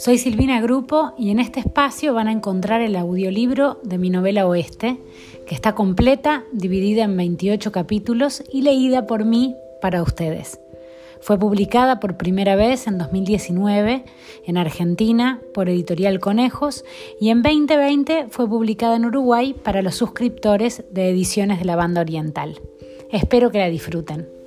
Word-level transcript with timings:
Soy 0.00 0.16
Silvina 0.16 0.62
Grupo 0.62 1.12
y 1.18 1.28
en 1.28 1.40
este 1.40 1.60
espacio 1.60 2.14
van 2.14 2.26
a 2.26 2.32
encontrar 2.32 2.80
el 2.80 2.96
audiolibro 2.96 3.80
de 3.82 3.98
mi 3.98 4.08
novela 4.08 4.46
Oeste, 4.46 4.96
que 5.46 5.54
está 5.54 5.74
completa, 5.74 6.44
dividida 6.52 7.04
en 7.04 7.18
28 7.18 7.70
capítulos 7.70 8.42
y 8.50 8.62
leída 8.62 9.06
por 9.06 9.26
mí 9.26 9.56
para 9.82 10.02
ustedes. 10.02 10.58
Fue 11.20 11.38
publicada 11.38 12.00
por 12.00 12.16
primera 12.16 12.56
vez 12.56 12.86
en 12.86 12.96
2019 12.96 14.06
en 14.46 14.56
Argentina 14.56 15.42
por 15.52 15.68
Editorial 15.68 16.18
Conejos 16.18 16.82
y 17.20 17.28
en 17.28 17.42
2020 17.42 18.28
fue 18.30 18.48
publicada 18.48 18.96
en 18.96 19.04
Uruguay 19.04 19.52
para 19.52 19.82
los 19.82 19.96
suscriptores 19.96 20.82
de 20.90 21.10
ediciones 21.10 21.58
de 21.58 21.66
la 21.66 21.76
Banda 21.76 22.00
Oriental. 22.00 22.58
Espero 23.10 23.50
que 23.50 23.58
la 23.58 23.68
disfruten. 23.68 24.39